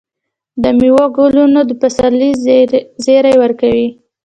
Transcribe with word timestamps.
د 0.61 0.63
میوو 0.77 1.05
ګلونه 1.17 1.59
د 1.65 1.71
پسرلي 1.81 2.31
زیری 3.05 3.35
ورکوي. 3.43 3.87